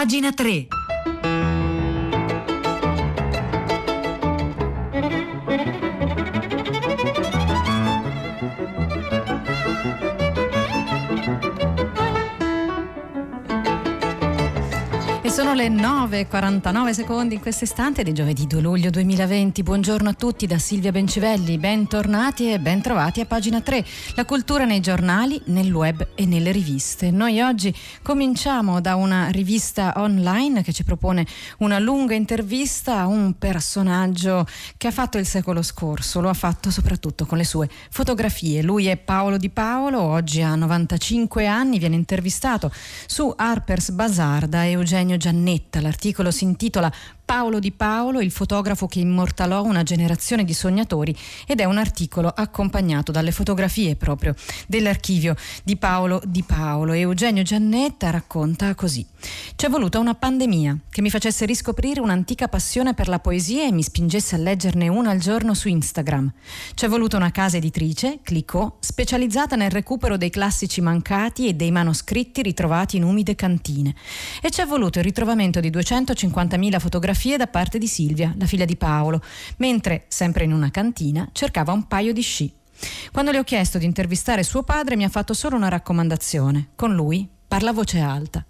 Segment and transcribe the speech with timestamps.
[0.00, 0.79] Pagina 3.
[15.40, 19.62] Sono le 9.49 secondi in questo istante di giovedì 2 luglio 2020.
[19.62, 23.82] Buongiorno a tutti da Silvia Bencivelli, bentornati e bentrovati a pagina 3.
[24.16, 27.10] La cultura nei giornali, nel web e nelle riviste.
[27.10, 31.26] Noi oggi cominciamo da una rivista online che ci propone
[31.60, 34.46] una lunga intervista a un personaggio
[34.76, 38.60] che ha fatto il secolo scorso, lo ha fatto soprattutto con le sue fotografie.
[38.60, 42.70] Lui è Paolo Di Paolo, oggi ha 95 anni, viene intervistato
[43.06, 45.80] su Harper's Bazaar da Eugenio Giannetta.
[45.80, 46.92] L'articolo si intitola
[47.30, 51.16] Paolo Di Paolo, il fotografo che immortalò una generazione di sognatori
[51.46, 54.34] ed è un articolo accompagnato dalle fotografie proprio
[54.66, 56.92] dell'archivio di Paolo Di Paolo.
[56.92, 59.06] Eugenio Giannetta racconta così.
[59.54, 63.84] C'è voluta una pandemia che mi facesse riscoprire un'antica passione per la poesia e mi
[63.84, 66.32] spingesse a leggerne una al giorno su Instagram.
[66.74, 72.42] C'è voluta una casa editrice, Clicò, specializzata nel recupero dei classici mancati e dei manoscritti
[72.42, 73.94] ritrovati in umide cantine.
[74.42, 78.64] E c'è voluto il ritrovamento di 250.000 fotografie fotografie da parte di Silvia, la figlia
[78.64, 79.20] di Paolo,
[79.58, 82.52] mentre, sempre in una cantina, cercava un paio di sci.
[83.12, 86.70] Quando le ho chiesto di intervistare suo padre mi ha fatto solo una raccomandazione.
[86.74, 88.44] Con lui parla a voce alta.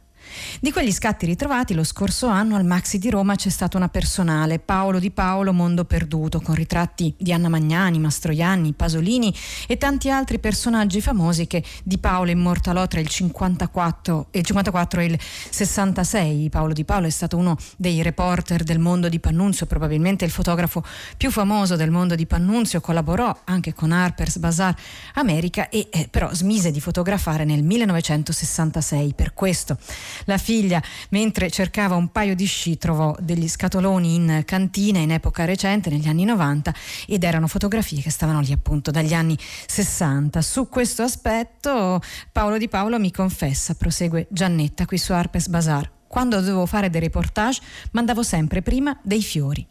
[0.60, 4.58] Di quegli scatti ritrovati lo scorso anno al Maxi di Roma c'è stata una personale,
[4.58, 9.34] Paolo di Paolo Mondo Perduto, con ritratti di Anna Magnani, Mastroianni, Pasolini
[9.66, 15.00] e tanti altri personaggi famosi che Di Paolo immortalò tra il 54 e il, 54
[15.00, 15.18] e il
[15.50, 16.48] 66.
[16.48, 20.84] Paolo di Paolo è stato uno dei reporter del mondo di Pannunzio, probabilmente il fotografo
[21.16, 24.74] più famoso del mondo di Pannunzio, collaborò anche con Harper's Bazaar
[25.14, 29.14] America e eh, però smise di fotografare nel 1966.
[29.14, 29.76] Per questo
[30.24, 35.44] la figlia, mentre cercava un paio di sci, trovò degli scatoloni in cantina in epoca
[35.44, 36.74] recente, negli anni 90,
[37.06, 39.36] ed erano fotografie che stavano lì appunto dagli anni
[39.66, 40.40] 60.
[40.42, 42.00] Su questo aspetto
[42.32, 45.90] Paolo Di Paolo mi confessa, prosegue Giannetta qui su Arpes Bazar.
[46.06, 47.60] Quando dovevo fare dei reportage
[47.92, 49.66] mandavo sempre prima dei fiori.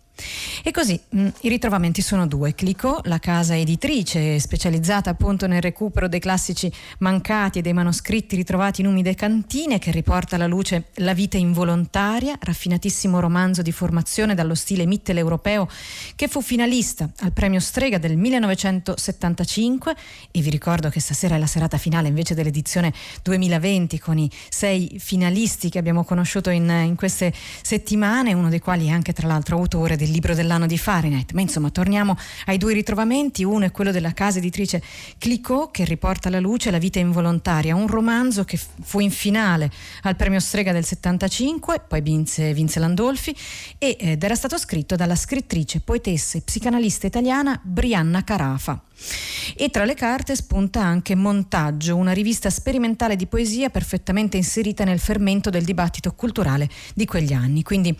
[0.63, 2.53] E così mh, mm, i ritrovamenti sono due.
[2.53, 8.81] Clicò, la casa editrice specializzata appunto nel recupero dei classici mancati e dei manoscritti ritrovati
[8.81, 14.55] in umide cantine, che riporta alla luce La vita involontaria, raffinatissimo romanzo di formazione dallo
[14.55, 15.67] stile Mittel europeo,
[16.15, 19.95] che fu finalista al premio Strega del 1975.
[20.31, 22.93] E vi ricordo che stasera è la serata finale invece dell'edizione
[23.23, 28.87] 2020 con i sei finalisti che abbiamo conosciuto in, in queste settimane, uno dei quali
[28.87, 31.31] è anche tra l'altro autore del del libro dell'anno di Fahrenheit.
[31.33, 33.43] Ma insomma, torniamo ai due ritrovamenti.
[33.43, 34.81] Uno è quello della casa editrice
[35.17, 39.71] Clicò, che riporta alla luce La vita involontaria, un romanzo che fu in finale
[40.01, 43.35] al premio Strega del 75, poi vinse, vinse Landolfi,
[43.77, 48.81] ed era stato scritto dalla scrittrice, poetessa e psicanalista italiana Brianna Carafa.
[49.55, 54.99] E tra le carte spunta anche Montaggio, una rivista sperimentale di poesia perfettamente inserita nel
[54.99, 57.63] fermento del dibattito culturale di quegli anni.
[57.63, 57.95] Quindi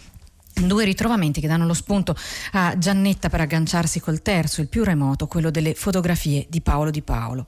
[0.62, 2.16] Due ritrovamenti che danno lo spunto
[2.52, 7.02] a Giannetta per agganciarsi col terzo, il più remoto, quello delle fotografie di Paolo Di
[7.02, 7.48] Paolo.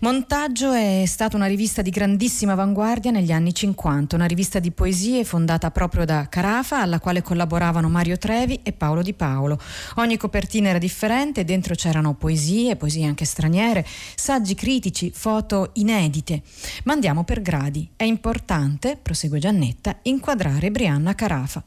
[0.00, 5.24] Montaggio è stata una rivista di grandissima avanguardia negli anni 50, una rivista di poesie
[5.24, 9.58] fondata proprio da Carafa, alla quale collaboravano Mario Trevi e Paolo Di Paolo.
[9.96, 16.42] Ogni copertina era differente, dentro c'erano poesie, poesie anche straniere, saggi critici, foto inedite.
[16.84, 17.88] Ma andiamo per gradi.
[17.96, 21.64] È importante, prosegue Giannetta, inquadrare Brianna Carafa.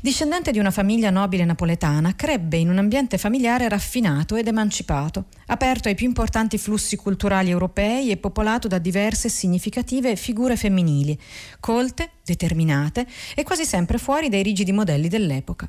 [0.00, 5.88] Discendente di una famiglia nobile napoletana, crebbe in un ambiente familiare raffinato ed emancipato, aperto
[5.88, 11.18] ai più importanti flussi culturali europei e popolato da diverse significative figure femminili,
[11.60, 15.68] colte, determinate e quasi sempre fuori dai rigidi modelli dell'epoca.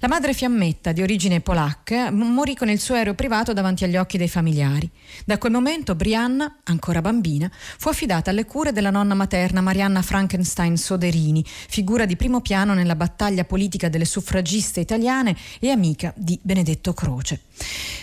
[0.00, 4.16] La madre fiammetta, di origine polacca, morì con il suo aereo privato davanti agli occhi
[4.16, 4.90] dei familiari.
[5.24, 10.76] Da quel momento Brianna, ancora bambina, fu affidata alle cure della nonna materna Marianna Frankenstein
[10.76, 16.94] Soderini, figura di primo piano nella battaglia politica delle suffragiste italiane e amica di Benedetto
[16.94, 17.42] Croce.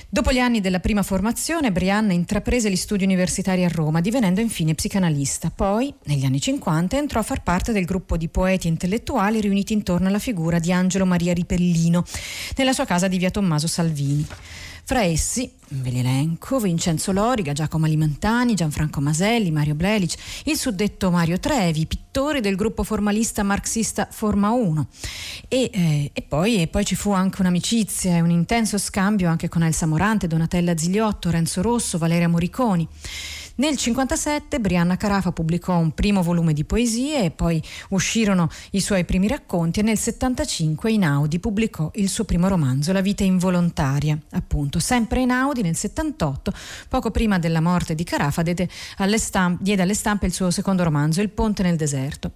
[0.10, 4.74] Dopo gli anni della prima formazione, Brianna intraprese gli studi universitari a Roma, divenendo infine
[4.74, 5.52] psicanalista.
[5.54, 10.08] Poi, negli anni 50, entrò a far parte del gruppo di poeti intellettuali riuniti intorno
[10.08, 12.06] alla figura di Angelo Maria Ripellino,
[12.56, 14.26] nella sua casa di via Tommaso Salvini.
[14.90, 20.14] Fra essi, ve li elenco, Vincenzo Loriga, Giacomo Alimentani, Gianfranco Maselli, Mario Blelic,
[20.46, 24.88] il suddetto Mario Trevi, pittori del gruppo formalista marxista Forma 1.
[25.50, 29.50] E, eh, e, poi, e poi, ci fu anche un'amicizia e un intenso scambio anche
[29.50, 32.88] con Elsa Morante, Donatella Zigliotto, Renzo Rosso, Valeria Moriconi.
[33.60, 37.60] Nel 1957 Brianna Carafa pubblicò un primo volume di poesie e poi
[37.90, 43.02] uscirono i suoi primi racconti e nel 1975 Inaudi pubblicò il suo primo romanzo La
[43.02, 44.78] vita involontaria, appunto.
[44.78, 46.54] Sempre Inaudi nel 78,
[46.88, 50.84] poco prima della morte di Carafa, diede alle, stampe, diede alle stampe il suo secondo
[50.84, 52.34] romanzo Il ponte nel deserto.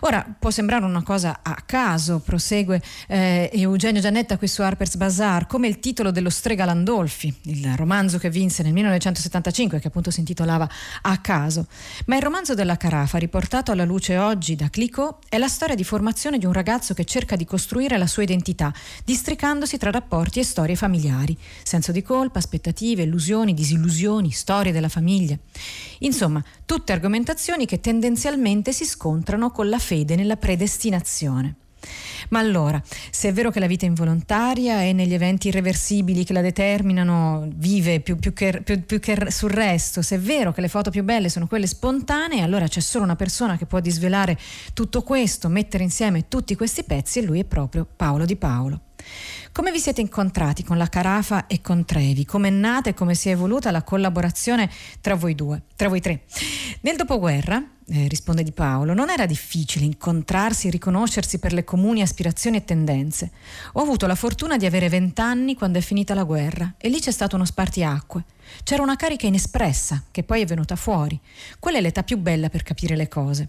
[0.00, 5.46] Ora può sembrare una cosa a caso, prosegue eh, Eugenio Giannetta qui su Harper's Bazaar,
[5.46, 10.20] come il titolo dello Strega Landolfi, il romanzo che vinse nel 1975 che appunto si
[10.44, 10.68] intitolava
[11.02, 11.66] A caso.
[12.06, 15.84] Ma il romanzo della Carafa, riportato alla luce oggi da Clicquot, è la storia di
[15.84, 18.72] formazione di un ragazzo che cerca di costruire la sua identità,
[19.04, 25.36] districandosi tra rapporti e storie familiari, senso di colpa, aspettative, illusioni, disillusioni, storie della famiglia.
[26.00, 31.56] Insomma, tutte argomentazioni che tendenzialmente si scontrano con la fede nella predestinazione.
[32.30, 36.40] Ma allora, se è vero che la vita involontaria e negli eventi irreversibili che la
[36.40, 40.68] determinano vive più, più, che, più, più, che, sul resto, se è vero che le
[40.68, 44.38] foto più belle sono quelle spontanee, allora c'è solo una persona che può disvelare
[44.72, 48.80] tutto questo, mettere insieme tutti questi pezzi e lui è proprio Paolo Di Paolo.
[49.52, 52.24] Come vi siete incontrati con la Carafa e con Trevi?
[52.24, 54.68] Come è nata e come si è evoluta la collaborazione
[55.00, 56.22] tra voi due, tra voi tre?
[56.80, 62.02] Nel dopoguerra, eh, risponde Di Paolo, non era difficile incontrarsi e riconoscersi per le comuni
[62.02, 63.30] aspirazioni e tendenze.
[63.72, 67.10] Ho avuto la fortuna di avere vent'anni quando è finita la guerra e lì c'è
[67.10, 68.24] stato uno spartiacque.
[68.62, 71.18] C'era una carica inespressa che poi è venuta fuori.
[71.58, 73.48] Quella è l'età più bella per capire le cose.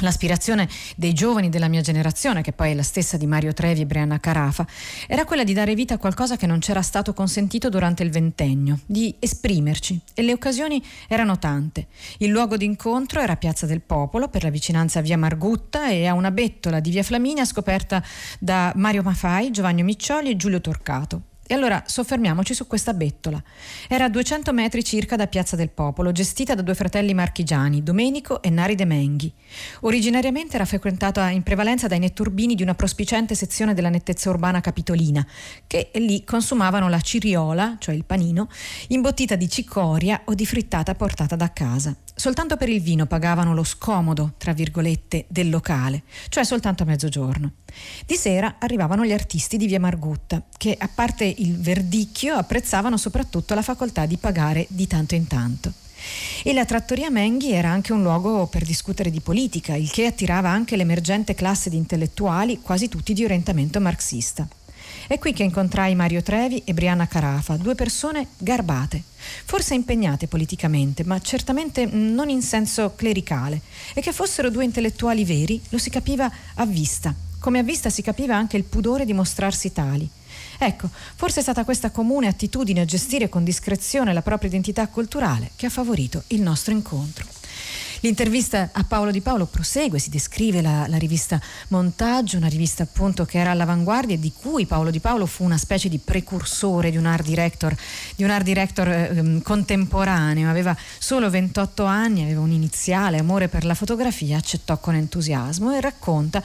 [0.00, 3.86] L'aspirazione dei giovani della mia generazione, che poi è la stessa di Mario Trevi e
[3.86, 4.66] Brianna Carafa,
[5.06, 8.80] era quella di dare vita a qualcosa che non c'era stato consentito durante il ventennio,
[8.84, 9.98] di esprimerci.
[10.12, 11.86] E le occasioni erano tante.
[12.18, 16.12] Il luogo d'incontro era Piazza del Popolo, per la vicinanza a Via Margutta e a
[16.12, 18.04] una bettola di Via Flaminia scoperta
[18.38, 21.22] da Mario Maffai, Giovanni Miccioli e Giulio Torcato.
[21.48, 23.40] E allora soffermiamoci su questa bettola.
[23.88, 28.42] Era a 200 metri circa da Piazza del Popolo, gestita da due fratelli marchigiani, Domenico
[28.42, 29.32] e Nari De Menghi.
[29.80, 35.24] Originariamente era frequentata in prevalenza dai netturbini di una prospicente sezione della nettezza urbana capitolina,
[35.68, 38.48] che lì consumavano la ciriola, cioè il panino,
[38.88, 41.94] imbottita di cicoria o di frittata portata da casa.
[42.18, 47.52] Soltanto per il vino pagavano lo scomodo, tra virgolette, del locale, cioè soltanto a mezzogiorno.
[48.06, 53.54] Di sera arrivavano gli artisti di Via Margutta, che a parte il verdicchio apprezzavano soprattutto
[53.54, 55.72] la facoltà di pagare di tanto in tanto.
[56.42, 60.48] E la trattoria Menghi era anche un luogo per discutere di politica, il che attirava
[60.48, 64.46] anche l'emergente classe di intellettuali, quasi tutti di orientamento marxista.
[65.08, 69.02] È qui che incontrai Mario Trevi e Brianna Carafa, due persone garbate,
[69.44, 73.60] forse impegnate politicamente, ma certamente non in senso clericale,
[73.94, 78.02] e che fossero due intellettuali veri lo si capiva a vista, come a vista si
[78.02, 80.08] capiva anche il pudore di mostrarsi tali.
[80.58, 85.50] Ecco, forse è stata questa comune attitudine a gestire con discrezione la propria identità culturale
[85.56, 87.26] che ha favorito il nostro incontro.
[88.06, 93.24] L'intervista a Paolo Di Paolo prosegue, si descrive la, la, rivista Montaggio, una rivista appunto
[93.24, 96.98] che era all'avanguardia e di cui Paolo Di Paolo fu una specie di precursore di
[96.98, 97.74] un art director,
[98.14, 100.48] di un art director eh, contemporaneo.
[100.48, 105.80] Aveva solo 28 anni, aveva un iniziale amore per la fotografia, accettò con entusiasmo e
[105.80, 106.40] racconta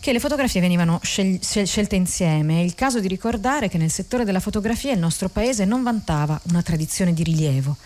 [0.00, 2.58] che le fotografie venivano scel- scelte insieme.
[2.58, 6.40] È il caso di ricordare che nel settore della fotografia il nostro paese non vantava
[6.48, 7.76] una tradizione di rilievo.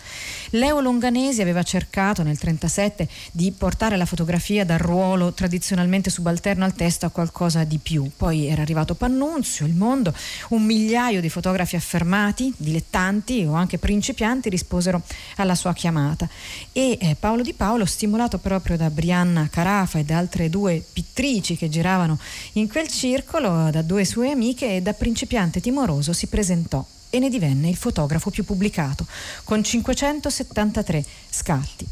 [0.53, 6.73] Leo Longanesi aveva cercato nel 1937 di portare la fotografia dal ruolo tradizionalmente subalterno al
[6.73, 8.09] testo a qualcosa di più.
[8.15, 10.13] Poi era arrivato Pannunzio, il mondo,
[10.49, 15.01] un migliaio di fotografi affermati, dilettanti o anche principianti risposero
[15.35, 16.27] alla sua chiamata
[16.71, 21.55] e eh, Paolo Di Paolo, stimolato proprio da Brianna Carafa e da altre due pittrici
[21.55, 22.17] che giravano
[22.53, 27.29] in quel circolo, da due sue amiche e da principiante timoroso si presentò e ne
[27.29, 29.05] divenne il fotografo più pubblicato,
[29.43, 31.87] con 573 scatti.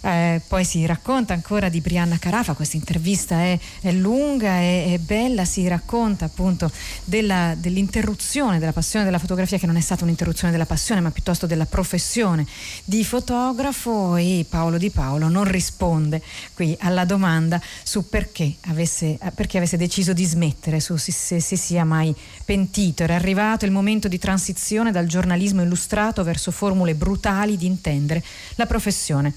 [0.00, 5.44] Eh, poi si racconta ancora di Brianna Carafa, questa intervista è, è lunga e bella,
[5.44, 6.70] si racconta appunto
[7.04, 11.46] della, dell'interruzione della passione della fotografia che non è stata un'interruzione della passione ma piuttosto
[11.46, 12.46] della professione
[12.84, 16.22] di fotografo e Paolo Di Paolo non risponde
[16.54, 21.56] qui alla domanda su perché avesse, perché avesse deciso di smettere, su se, se si
[21.56, 22.14] sia mai
[22.44, 23.02] pentito.
[23.02, 28.22] Era arrivato il momento di transizione dal giornalismo illustrato verso formule brutali di intendere
[28.54, 29.34] la professione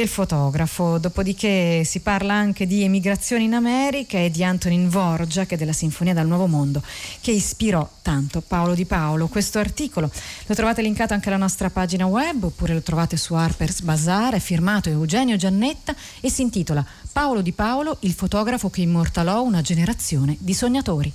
[0.00, 0.98] del fotografo.
[0.98, 6.14] Dopodiché si parla anche di emigrazione in America e di Antonin Vorjak e della Sinfonia
[6.14, 6.82] dal Nuovo Mondo
[7.20, 9.28] che ispirò tanto Paolo Di Paolo.
[9.28, 10.10] Questo articolo
[10.46, 14.40] lo trovate linkato anche alla nostra pagina web oppure lo trovate su Harper's Bazaar, è
[14.40, 20.36] firmato Eugenio Giannetta e si intitola Paolo Di Paolo, il fotografo che immortalò una generazione
[20.38, 21.12] di sognatori.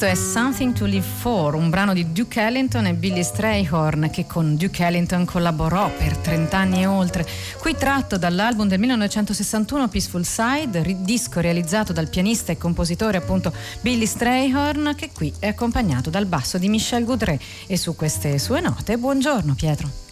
[0.00, 4.26] Questo è Something to Live For, un brano di Duke Ellington e Billy Strayhorn che
[4.26, 7.26] con Duke Ellington collaborò per 30 anni e oltre.
[7.58, 13.52] Qui tratto dall'album del 1961 Peaceful Side, disco realizzato dal pianista e compositore appunto
[13.82, 18.62] Billy Strayhorn che qui è accompagnato dal basso di Michel Goudret e su queste sue
[18.62, 20.09] note buongiorno Pietro.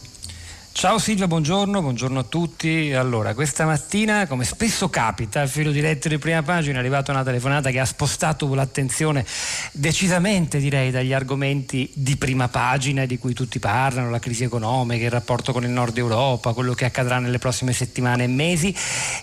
[0.79, 2.93] Ciao Silvia, buongiorno, buongiorno a tutti.
[2.93, 7.25] Allora, questa mattina, come spesso capita, al filo diretto di prima pagina è arrivata una
[7.25, 9.27] telefonata che ha spostato l'attenzione
[9.73, 15.11] decisamente, direi, dagli argomenti di prima pagina di cui tutti parlano, la crisi economica, il
[15.11, 18.73] rapporto con il nord Europa, quello che accadrà nelle prossime settimane e mesi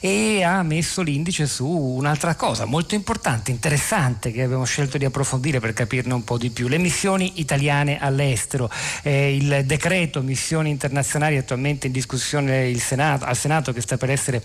[0.02, 5.62] e ha messo l'indice su un'altra cosa molto importante, interessante, che abbiamo scelto di approfondire
[5.62, 8.70] per capirne un po' di più, le missioni italiane all'estero,
[9.04, 14.44] eh, il decreto missioni internazionali attualmente in discussione Senato, al Senato che sta per essere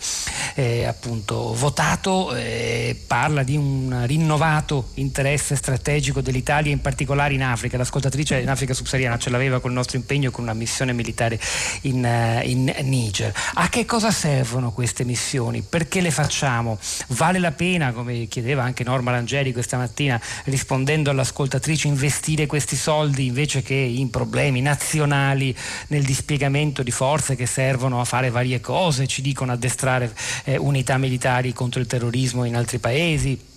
[0.54, 7.76] eh, appunto votato, eh, parla di un rinnovato interesse strategico dell'Italia, in particolare in Africa.
[7.76, 11.38] L'ascoltatrice in Africa subsahariana ce l'aveva col nostro impegno con una missione militare
[11.82, 13.32] in, uh, in Niger.
[13.54, 15.62] A che cosa servono queste missioni?
[15.62, 16.78] Perché le facciamo?
[17.08, 23.26] Vale la pena, come chiedeva anche Norma Langeri questa mattina, rispondendo all'ascoltatrice, investire questi soldi
[23.26, 25.56] invece che in problemi nazionali
[25.88, 30.12] nel dispiegamento di di forze che servono a fare varie cose, ci dicono addestrare
[30.44, 33.49] eh, unità militari contro il terrorismo in altri paesi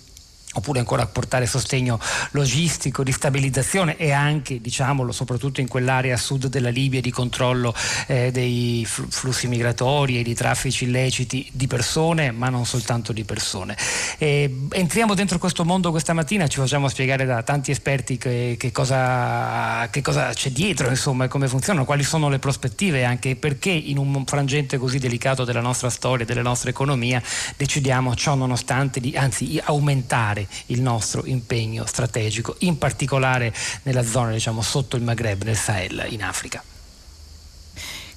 [0.54, 1.98] oppure ancora portare sostegno
[2.32, 7.74] logistico, di stabilizzazione e anche, diciamolo, soprattutto in quell'area a sud della Libia di controllo
[8.06, 13.76] eh, dei flussi migratori e di traffici illeciti di persone, ma non soltanto di persone.
[14.18, 18.72] E entriamo dentro questo mondo questa mattina, ci facciamo spiegare da tanti esperti che, che,
[18.72, 23.36] cosa, che cosa, c'è dietro, insomma, e come funzionano, quali sono le prospettive e anche
[23.36, 27.22] perché in un frangente così delicato della nostra storia, della nostra economia,
[27.56, 34.62] decidiamo ciò nonostante di anzi aumentare il nostro impegno strategico, in particolare nella zona diciamo,
[34.62, 36.62] sotto il Maghreb, nel Sahel, in Africa.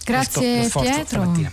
[0.03, 1.05] Grazie Pietro.
[1.05, 1.51] Stamattina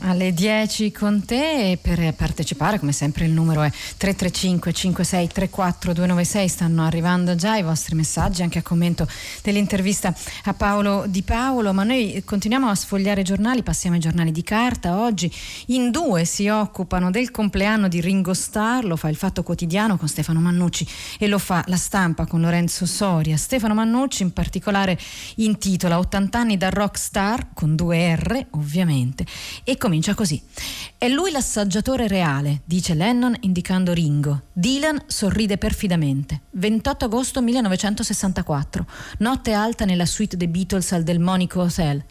[0.00, 5.92] alle 10 con te e per partecipare come sempre il numero è 335 56 34
[5.92, 9.08] 296 stanno arrivando già i vostri messaggi anche a commento
[9.42, 11.72] dell'intervista a Paolo Di Paolo.
[11.72, 14.98] Ma noi continuiamo a sfogliare i giornali passiamo ai giornali di carta.
[14.98, 15.32] Oggi
[15.66, 20.08] in due si occupano del compleanno di Ringo Starr lo fa il Fatto Quotidiano con
[20.08, 20.86] Stefano Mannucci
[21.18, 23.36] e lo fa la stampa con Lorenzo Soria.
[23.36, 24.98] Stefano Mannucci in particolare
[25.36, 29.24] intitola 80 anni da rockstar con due R ovviamente
[29.64, 30.42] e comincia così.
[30.98, 34.46] È lui l'assaggiatore reale, dice Lennon indicando Ringo.
[34.52, 36.40] Dylan sorride perfidamente.
[36.50, 38.84] 28 agosto 1964,
[39.18, 42.02] notte alta nella suite dei Beatles al Delmonico Hotel.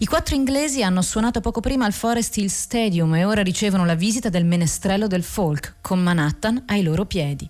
[0.00, 3.94] I quattro inglesi hanno suonato poco prima al Forest Hill Stadium e ora ricevono la
[3.94, 7.48] visita del menestrello del folk, con Manhattan ai loro piedi.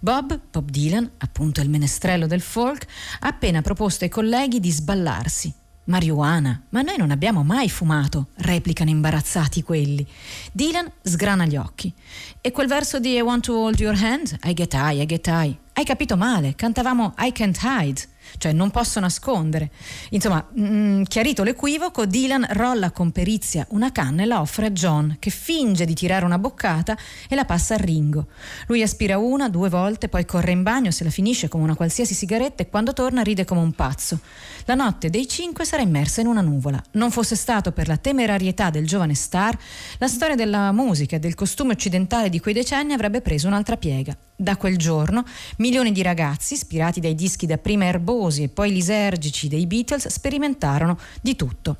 [0.00, 2.84] Bob, Bob Dylan, appunto il menestrello del folk,
[3.20, 5.54] ha appena proposto ai colleghi di sballarsi.
[5.90, 10.06] Marijuana, ma noi non abbiamo mai fumato, replicano imbarazzati quelli.
[10.52, 11.92] Dylan sgrana gli occhi.
[12.40, 14.38] E quel verso di I want to hold your hand?
[14.44, 15.56] I get high, I get high.
[15.80, 18.06] Hai capito male, cantavamo I can't hide
[18.38, 19.70] cioè non posso nascondere.
[20.10, 24.70] Insomma, mh, mm, chiarito l'equivoco, Dylan rolla con perizia una canna e la offre a
[24.70, 26.96] John, che finge di tirare una boccata
[27.28, 28.26] e la passa a Ringo.
[28.66, 32.14] Lui aspira una, due volte, poi corre in bagno, se la finisce come una qualsiasi
[32.14, 34.20] sigaretta e quando torna ride come un pazzo.
[34.64, 36.82] La notte dei cinque sarà immersa in una nuvola.
[36.92, 39.56] Non fosse stato per la temerarietà del giovane star,
[39.98, 44.16] la storia della musica e del costume occidentale di quei decenni avrebbe preso un'altra piega.
[44.40, 45.22] Da quel giorno,
[45.58, 51.36] milioni di ragazzi, ispirati dai dischi dapprima erbosi e poi lisergici dei Beatles, sperimentarono di
[51.36, 51.76] tutto.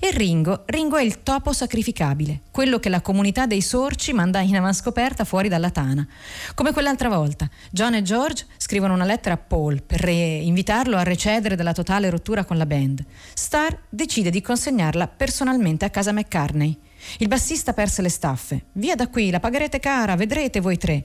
[0.00, 4.56] E Ringo, Ringo è il topo sacrificabile, quello che la comunità dei sorci manda in
[4.56, 6.04] avanscoperta fuori dalla tana.
[6.54, 11.54] Come quell'altra volta, John e George scrivono una lettera a Paul per invitarlo a recedere
[11.54, 13.04] dalla totale rottura con la band.
[13.34, 16.76] Starr decide di consegnarla personalmente a casa McCartney.
[17.18, 18.64] Il bassista perse le staffe.
[18.72, 21.04] Via da qui, la pagherete cara, vedrete voi tre.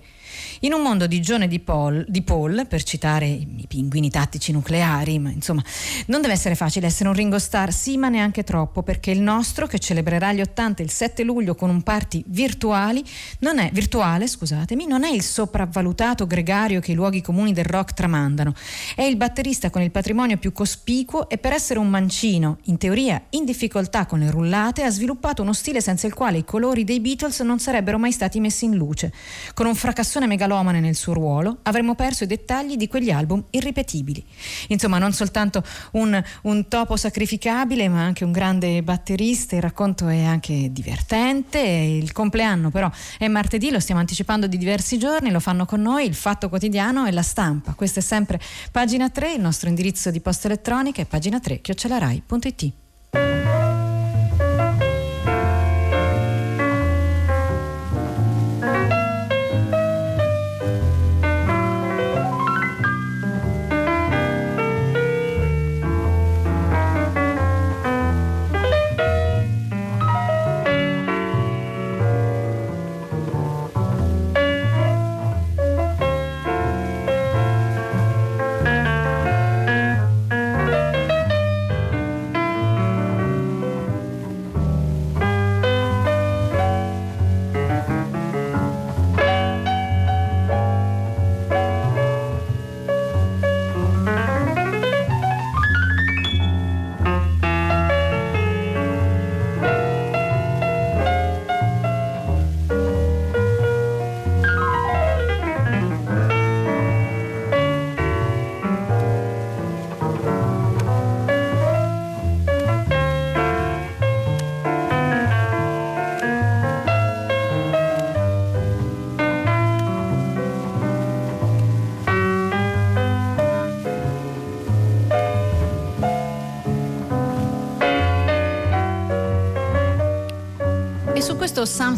[0.62, 4.52] In un mondo di John e di Paul, di Paul, per citare i pinguini tattici
[4.52, 5.64] nucleari, ma insomma,
[6.08, 9.68] non deve essere facile essere un Ringo Starr, sì, ma neanche troppo, perché il nostro,
[9.68, 13.04] che celebrerà gli 80 il 7 luglio con un party virtuali,
[13.40, 17.94] non è, virtuale, scusatemi, non è il sopravvalutato gregario che i luoghi comuni del rock
[17.94, 18.54] tramandano.
[18.96, 23.22] È il batterista con il patrimonio più cospicuo e per essere un mancino, in teoria
[23.32, 27.00] in difficoltà con le rullate, ha sviluppato uno stile senza il quale i colori dei
[27.00, 29.12] Beatles non sarebbero mai stati messi in luce.
[29.54, 33.44] Con un fracassone prestazione megalomane nel suo ruolo, avremmo perso i dettagli di quegli album
[33.52, 34.24] irripetibili.
[34.70, 39.56] Insomma, non soltanto un, un topo sacrificabile, ma anche un grande batterista.
[39.56, 41.60] Il racconto è anche divertente.
[41.60, 46.06] Il compleanno, però, è martedì, lo stiamo anticipando di diversi giorni, lo fanno con noi
[46.06, 47.74] il Fatto Quotidiano e la stampa.
[47.74, 48.40] Questo è sempre
[48.72, 52.85] pagina 3, il nostro indirizzo di posta elettronica è pagina 3, chiocciolarai.it.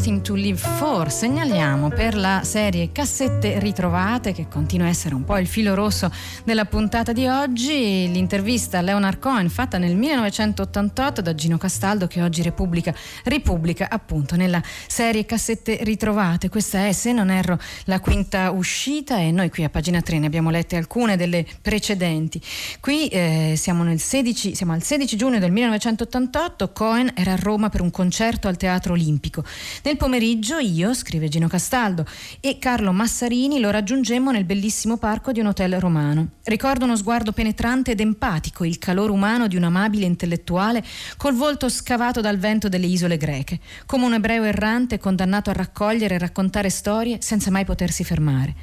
[0.08, 5.22] Something to Live For segnaliamo per la serie Cassette ritrovate che continua a essere un
[5.22, 6.10] po' il filo rosso
[6.44, 8.08] della puntata di oggi.
[8.10, 12.94] L'intervista a Leonard Cohen fatta nel 1988 da Gino Castaldo che oggi Repubblica
[13.24, 16.48] ripubblica appunto nella serie Cassette ritrovate.
[16.48, 20.26] Questa è se non erro la quinta uscita e noi qui a pagina 3 ne
[20.26, 22.40] abbiamo lette alcune delle precedenti.
[22.80, 27.82] Qui eh, siamo, 16, siamo al 16 giugno del 1988 Cohen era a Roma per
[27.82, 29.44] un concerto al Teatro Olimpico.
[29.82, 32.06] Nel pomeriggio io, scrive Gino Castaldo,
[32.40, 36.28] e Carlo Massarini lo raggiungemmo nel bellissimo parco di un hotel romano.
[36.44, 40.82] Ricordo uno sguardo penetrante ed empatico, il calore umano di un amabile intellettuale
[41.18, 46.14] col volto scavato dal vento delle isole greche, come un ebreo errante condannato a raccogliere
[46.14, 48.54] e raccontare storie senza mai potersi fermare.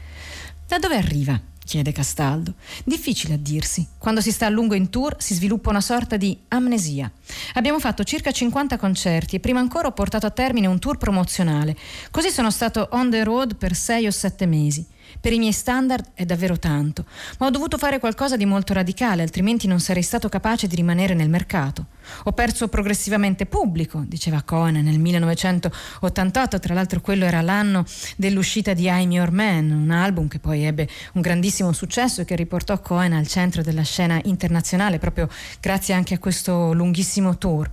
[0.66, 2.54] Da dove arriva chiede Castaldo.
[2.86, 3.86] Difficile a dirsi.
[3.98, 7.12] Quando si sta a lungo in tour si sviluppa una sorta di amnesia.
[7.56, 11.76] Abbiamo fatto circa 50 concerti e prima ancora ho portato a termine un tour promozionale.
[12.12, 14.86] Così sono stato on the road per 6 o 7 mesi.
[15.20, 17.06] Per i miei standard è davvero tanto,
[17.40, 21.14] ma ho dovuto fare qualcosa di molto radicale, altrimenti non sarei stato capace di rimanere
[21.14, 21.88] nel mercato.
[22.26, 28.86] Ho perso progressivamente pubblico, diceva Cohen nel 1988, tra l'altro quello era l'anno dell'uscita di
[28.86, 33.14] I'm Your Man, un album che poi ebbe un grandissimo successo e che riportò Cohen
[33.14, 35.28] al centro della scena internazionale proprio
[35.60, 37.70] grazie anche a questo lunghissimo tour.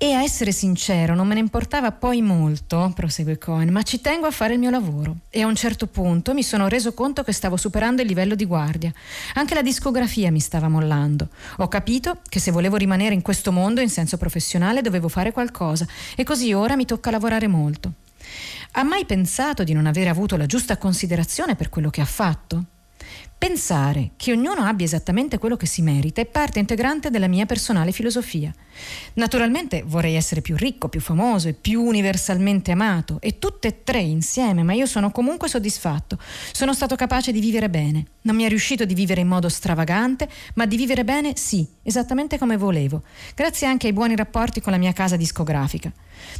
[0.00, 4.28] E a essere sincero, non me ne importava poi molto, prosegue Cohen, ma ci tengo
[4.28, 5.16] a fare il mio lavoro.
[5.28, 8.44] E a un certo punto mi sono reso conto che stavo superando il livello di
[8.44, 8.92] guardia.
[9.34, 11.30] Anche la discografia mi stava mollando.
[11.56, 15.84] Ho capito che se volevo rimanere in questo mondo in senso professionale dovevo fare qualcosa
[16.14, 17.94] e così ora mi tocca lavorare molto.
[18.74, 22.64] Ha mai pensato di non avere avuto la giusta considerazione per quello che ha fatto?
[23.38, 27.92] Pensare che ognuno abbia esattamente quello che si merita è parte integrante della mia personale
[27.92, 28.52] filosofia.
[29.14, 34.00] Naturalmente vorrei essere più ricco, più famoso e più universalmente amato, e tutte e tre
[34.00, 36.18] insieme, ma io sono comunque soddisfatto.
[36.50, 38.06] Sono stato capace di vivere bene.
[38.22, 42.38] Non mi è riuscito di vivere in modo stravagante, ma di vivere bene sì, esattamente
[42.38, 43.02] come volevo,
[43.36, 45.92] grazie anche ai buoni rapporti con la mia casa discografica.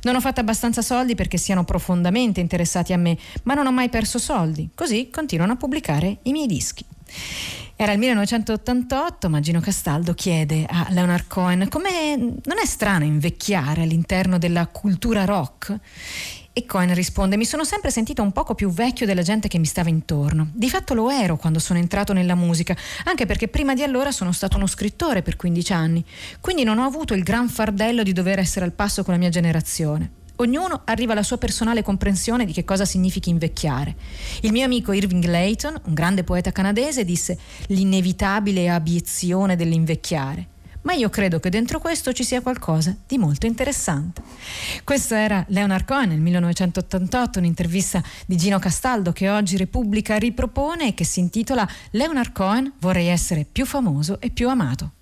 [0.03, 3.89] Non ho fatto abbastanza soldi perché siano profondamente interessati a me, ma non ho mai
[3.89, 6.85] perso soldi, così continuano a pubblicare i miei dischi.
[7.77, 13.83] Era il 1988, ma Gino Castaldo chiede a Leonard Cohen come non è strano invecchiare
[13.83, 15.79] all'interno della cultura rock?
[16.53, 19.65] E Cohen risponde: Mi sono sempre sentito un poco più vecchio della gente che mi
[19.65, 20.49] stava intorno.
[20.53, 24.33] Di fatto lo ero quando sono entrato nella musica, anche perché prima di allora sono
[24.33, 26.05] stato uno scrittore per 15 anni.
[26.41, 29.31] Quindi non ho avuto il gran fardello di dover essere al passo con la mia
[29.31, 30.18] generazione.
[30.41, 33.97] Ognuno arriva alla sua personale comprensione di che cosa significhi invecchiare.
[34.43, 41.11] Il mio amico Irving Layton, un grande poeta canadese, disse l'inevitabile abiezione dell'invecchiare ma io
[41.11, 44.23] credo che dentro questo ci sia qualcosa di molto interessante.
[44.85, 50.95] Questo era Leonard Cohen nel 1988, un'intervista di Gino Castaldo che oggi Repubblica ripropone e
[50.95, 54.93] che si intitola Leonard Cohen vorrei essere più famoso e più amato.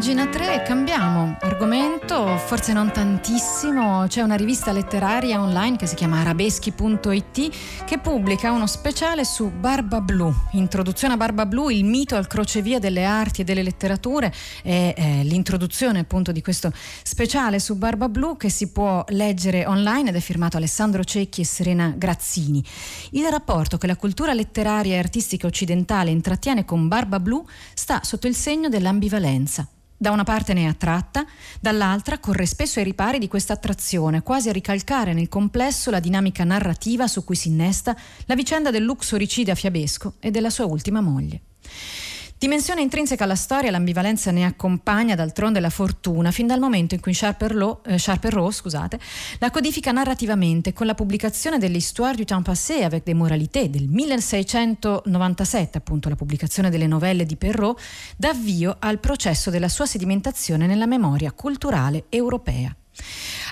[0.00, 4.06] Pagina 3 cambiamo argomento, forse non tantissimo.
[4.08, 10.00] C'è una rivista letteraria online che si chiama arabeschi.it che pubblica uno speciale su Barba
[10.00, 10.32] Blu.
[10.52, 14.32] Introduzione a Barba Blu, il mito al crocevia delle arti e delle letterature.
[14.62, 20.08] È eh, l'introduzione appunto di questo speciale su Barba Blu che si può leggere online
[20.08, 22.64] ed è firmato Alessandro Cecchi e Serena Grazzini.
[23.10, 28.26] Il rapporto che la cultura letteraria e artistica occidentale intrattiene con Barba Blu sta sotto
[28.26, 29.68] il segno dell'ambivalenza
[30.02, 31.26] da una parte ne è attratta,
[31.60, 36.42] dall'altra corre spesso ai ripari di questa attrazione, quasi a ricalcare nel complesso la dinamica
[36.42, 41.42] narrativa su cui si innesta la vicenda del luxoricida fiabesco e della sua ultima moglie.
[42.40, 47.12] Dimensione intrinseca alla storia, l'ambivalenza ne accompagna d'altronde la fortuna, fin dal momento in cui
[47.12, 47.98] Sharper, Law, eh,
[49.38, 55.76] la codifica narrativamente con la pubblicazione dell'Histoire du temps passé avec des moralités del 1697,
[55.76, 57.78] appunto la pubblicazione delle novelle di Perrault,
[58.16, 62.74] dà avvio al processo della sua sedimentazione nella memoria culturale europea.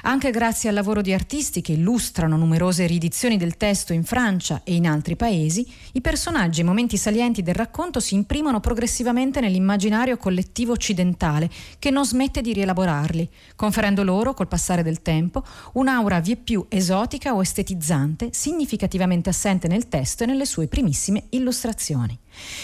[0.02, 4.74] Anche grazie al lavoro di artisti che illustrano numerose riedizioni del testo in Francia e
[4.74, 10.16] in altri paesi, i personaggi e i momenti salienti del racconto si imprimono progressivamente nell'immaginario
[10.16, 16.66] collettivo occidentale, che non smette di rielaborarli, conferendo loro, col passare del tempo, un'aura vieppiù
[16.68, 22.18] esotica o estetizzante, significativamente assente nel testo e nelle sue primissime illustrazioni.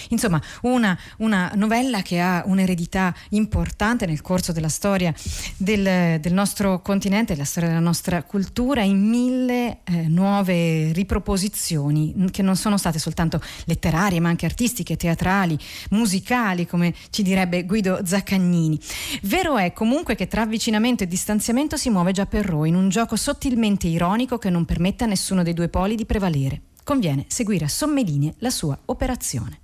[0.09, 5.15] Insomma, una, una, novella che ha un'eredità importante nel corso della storia
[5.57, 12.43] del, del nostro continente, della storia della nostra cultura, in mille eh, nuove riproposizioni che
[12.43, 15.59] non sono state soltanto letterarie, ma anche artistiche, teatrali,
[15.91, 18.79] musicali, come ci direbbe Guido Zaccagnini.
[19.23, 23.17] Vero è comunque che tra avvicinamento e distanziamento si muove già Perrault in un gioco
[23.17, 26.63] sottilmente ironico che non permette a nessuno dei due poli di prevalere.
[26.85, 29.64] Conviene seguire a somme linee la sua operazione.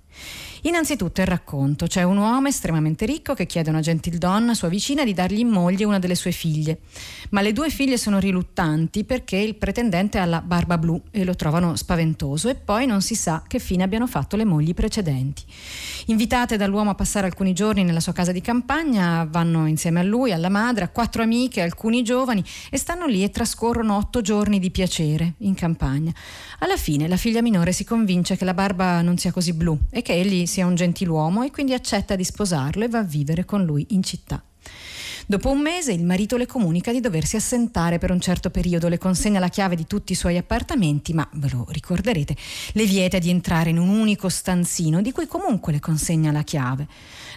[0.63, 1.87] Innanzitutto il racconto.
[1.87, 5.47] C'è un uomo estremamente ricco che chiede a una gentildonna, sua vicina, di dargli in
[5.47, 6.81] moglie una delle sue figlie.
[7.31, 11.35] Ma le due figlie sono riluttanti perché il pretendente ha la barba blu e lo
[11.35, 15.43] trovano spaventoso e poi non si sa che fine abbiano fatto le mogli precedenti.
[16.07, 20.31] Invitate dall'uomo a passare alcuni giorni nella sua casa di campagna, vanno insieme a lui,
[20.31, 24.69] alla madre, a quattro amiche, alcuni giovani e stanno lì e trascorrono otto giorni di
[24.69, 26.13] piacere in campagna.
[26.63, 30.03] Alla fine la figlia minore si convince che la barba non sia così blu e
[30.03, 33.65] che egli sia un gentiluomo e quindi accetta di sposarlo e va a vivere con
[33.65, 34.43] lui in città.
[35.27, 38.97] Dopo un mese il marito le comunica di doversi assentare per un certo periodo, le
[38.97, 42.35] consegna la chiave di tutti i suoi appartamenti, ma ve lo ricorderete,
[42.73, 46.87] le vieta di entrare in un unico stanzino di cui comunque le consegna la chiave.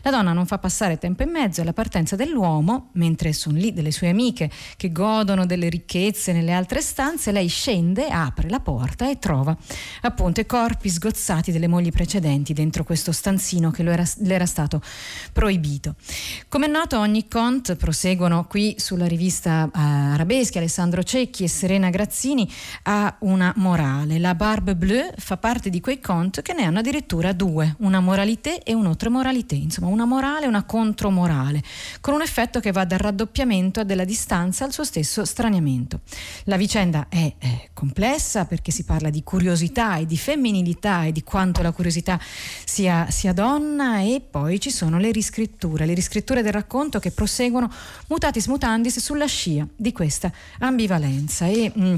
[0.03, 3.91] La donna non fa passare tempo e mezzo alla partenza dell'uomo, mentre sono lì delle
[3.91, 9.19] sue amiche che godono delle ricchezze nelle altre stanze, lei scende, apre la porta e
[9.19, 9.57] trova
[10.03, 14.83] appunto i corpi sgozzati delle mogli precedenti dentro questo stanzino che le era stato
[15.33, 15.95] proibito.
[16.49, 21.91] Come è noto, ogni conte proseguono qui sulla rivista uh, Arabeschi, Alessandro Cecchi e Serena
[21.91, 22.51] Grazzini,
[22.85, 24.19] ha una morale.
[24.19, 28.63] La Barbe Bleue fa parte di quei conte che ne hanno addirittura due, una moralité
[28.63, 31.63] e un'altra moralité, insomma una morale e una contromorale,
[32.01, 36.01] con un effetto che va dal raddoppiamento della distanza al suo stesso straniamento.
[36.45, 41.23] La vicenda è, è complessa perché si parla di curiosità e di femminilità e di
[41.23, 42.19] quanto la curiosità
[42.65, 47.64] sia, sia donna e poi ci sono le riscritture, le riscritture del racconto che proseguono
[48.09, 51.47] mutatis mutandis sulla scia di questa ambivalenza.
[51.47, 51.95] E, mh, mm,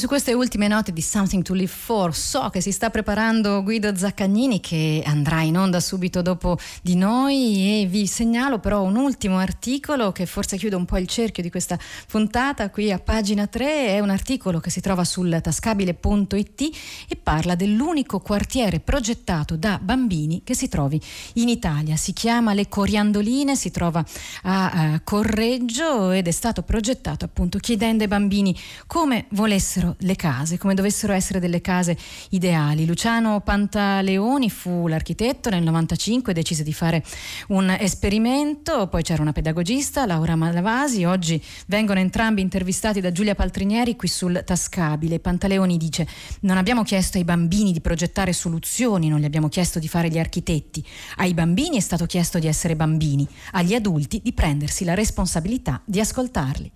[0.00, 3.94] su queste ultime note di Something to Live For so che si sta preparando Guido
[3.94, 9.36] Zaccagnini che andrà in onda subito dopo di noi e vi segnalo però un ultimo
[9.36, 13.88] articolo che forse chiude un po' il cerchio di questa puntata qui a pagina 3,
[13.88, 16.60] è un articolo che si trova sul tascabile.it
[17.06, 20.98] e parla dell'unico quartiere progettato da bambini che si trovi
[21.34, 21.96] in Italia.
[21.96, 24.02] Si chiama Le Coriandoline, si trova
[24.44, 30.58] a uh, Correggio ed è stato progettato appunto chiedendo ai bambini come volessero le case,
[30.58, 31.96] come dovessero essere delle case
[32.30, 32.86] ideali.
[32.86, 37.04] Luciano Pantaleoni fu l'architetto, nel 95 decise di fare
[37.48, 43.96] un esperimento, poi c'era una pedagogista, Laura Malavasi, oggi vengono entrambi intervistati da Giulia Paltrinieri
[43.96, 45.20] qui sul Tascabile.
[45.20, 46.06] Pantaleoni dice
[46.40, 50.18] non abbiamo chiesto ai bambini di progettare soluzioni, non gli abbiamo chiesto di fare gli
[50.18, 50.84] architetti,
[51.16, 56.00] ai bambini è stato chiesto di essere bambini, agli adulti di prendersi la responsabilità di
[56.00, 56.70] ascoltarli.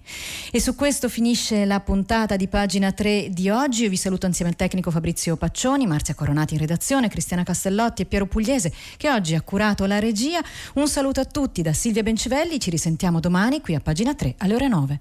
[0.51, 3.83] E su questo finisce la puntata di pagina 3 di oggi.
[3.85, 8.07] Io vi saluto insieme al tecnico Fabrizio Paccioni, Marzia Coronati in redazione, Cristiana Castellotti e
[8.07, 10.41] Piero Pugliese che oggi ha curato la regia.
[10.75, 14.55] Un saluto a tutti da Silvia Bencivelli, ci risentiamo domani qui a pagina 3 alle
[14.55, 15.01] ore 9.